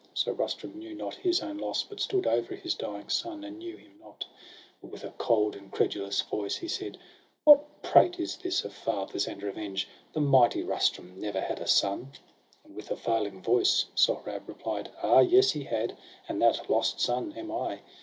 [0.15, 3.77] So Rustum knew not his own loss, but stood Over his dying son, and knew
[3.77, 4.25] him not.
[4.81, 6.97] But with a cold, incredulous voice, he said:
[7.43, 9.87] —'What prate is this of fathers and revenge?
[10.13, 12.13] The mighty Rustum never had a son.'
[12.63, 15.95] And, with a failing voice, Sohrab replied:—' Ah yes, he had!
[16.27, 17.81] and that lost son am I.